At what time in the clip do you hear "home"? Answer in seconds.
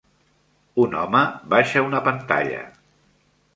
1.01-1.21